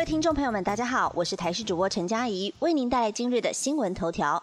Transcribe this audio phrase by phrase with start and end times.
[0.00, 4.42] 各位听众朋友们，大家好，我是台视主播陈佳怡，为您带来今日的新闻头条。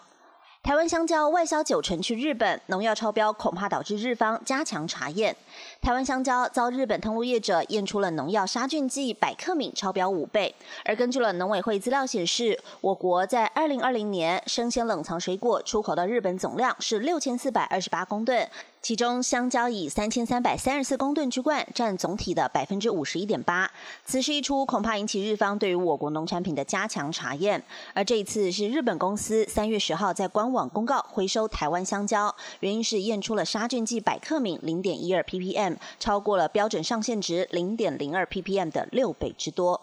[0.61, 5.35] 台湾香蕉外销九成去日本，农药超标恐怕导致日方加强查验。
[5.81, 10.53] 台湾香蕉遭日本通路业者验出了农药杀菌剂百克敏超标五倍，
[10.85, 18.47] 而根据了农委会资料显示，我国在二零二零年生鲜冷藏水果出口到日本总量是六千四百二十八公吨。
[18.79, 23.69] 其中，香蕉以三千三百三十四公吨居冠，占总体的百分之五十一点八。
[24.05, 27.61] 此事一出，恐怕引起日方对于我国农产品的加强查验。
[27.93, 39.81] 而这一次是日本公司三月十号在官网公告回收台湾香蕉，原因是验出了杀菌剂百克敏零点一二 ppm，超过了标准上限值零点零二 ppm 的六倍之多。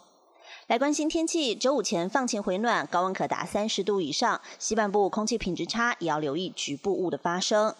[0.69, 4.41] 来关心天气，周五前放晴回暖，高温可达三十度以上。
[4.59, 7.74] 西半部空气品质差，也要留意局部雾的发生。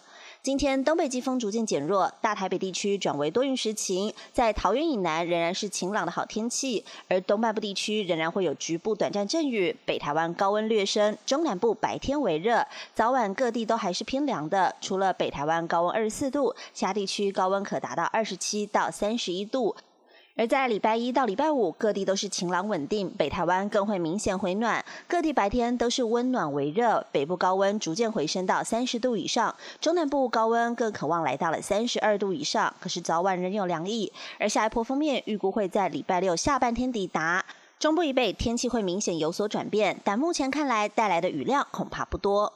[0.45, 9.75] 今天东北季风逐渐减弱，大台北地区转为多云时晴，在桃园以南仍然是晴朗的好天气，而东半部地区仍然会有局部短暂阵雨。
[9.87, 12.63] 北台湾高温略升，中南部白天为热，
[12.95, 14.77] 早晚各地都还是偏凉的。
[14.83, 19.75] 除了北台湾高温二十四度，其他地区高温可达到二十七到三十一度。
[20.37, 34.13] 而在礼拜一到礼拜五，各地都是晴朗稳定，北台湾更会明显回暖，各地白天都是温暖为热，北部高温逐渐回升到三十度以上，中南部高温更渴望来到了三十二度以上，可是早晚仍有凉意。
[34.41, 37.45] 而下一波封面预估会在礼拜六下半天抵达，
[37.79, 42.53] 中部以北天气会明显有所转变，但目前看来带来的雨量恐怕不多。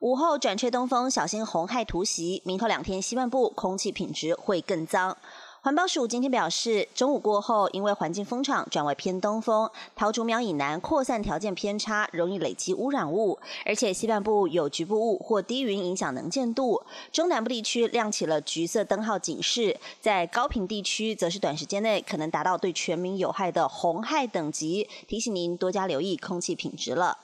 [0.00, 5.16] 午后转吹东风，小心红害突袭，明后两天西半部空气品质会更脏。
[5.60, 16.80] 环保署今天表示，中午过后，因为环境风场转为偏东风，桃竹苗以南扩散条件偏差，容易累积污染物，而且西半部有局部雾或低云影响能见度。
[17.10, 27.18] 中南部地区亮起了橘色灯号警示，在高频地区则是短时间内可能达到对全民有害的红害等级，提醒您多加留意空气品质了。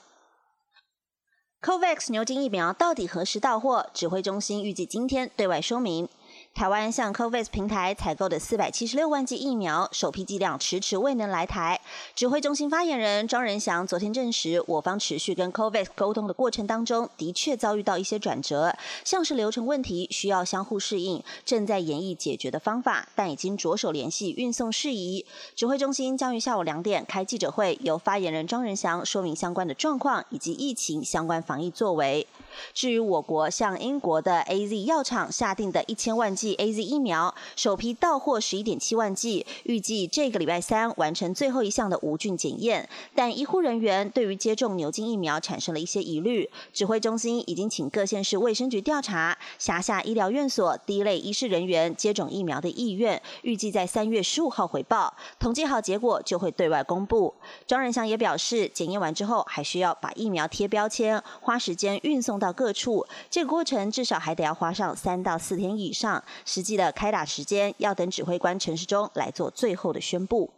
[1.61, 3.87] COVAX 牛津疫苗到底何时到货？
[3.91, 6.07] 指挥中心预计今天对外说明。
[6.55, 11.81] 台湾向 COVAX 平台采购的四百七十六万剂疫苗，首批剂量迟迟未能来台。
[12.15, 18.73] 指挥中心发言人庄仁祥昨天证实，我方持续跟 COVAX 沟通的过程当中，的确遭遇到一些转折，
[19.03, 25.25] 像是流程问题需要相互适应，正在研议解决的方法，但已经着手联系运送事宜。
[25.57, 32.25] 指挥中心将于下午两点开记者会，由发言人庄仁祥说明相关的状况以及疫情相关防疫作为。
[32.73, 42.87] 至于我国向英国的 A Z 药厂下定的一千万剂 A Z 疫苗，首批到货十一点七万剂，预计这个礼拜三完成最后一项的无菌检验。
[43.13, 57.33] 但医护人员对于接种牛津疫苗产生了一些疑虑，指挥中心已经请各县市卫生局调查辖下医疗院所第一类医师人员接种疫苗的意愿，预计在三月十五号回报，统计好结果就会对外公布。
[57.67, 62.44] 庄仁祥也表示，检验完之后还需要把疫苗贴标签，花时间运送到。
[62.45, 66.23] 到各处，这个过程至少还得要花上三到四天以上。
[66.45, 70.51] 实际的开打时间要等指挥官陈世忠来做最后的宣布。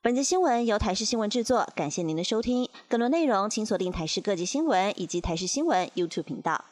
[0.00, 2.68] 本节新闻由台视新闻制作，感谢您的收听。
[2.88, 6.64] 更多内容请锁定台视各级新闻以及台视新闻 YouTube 频道。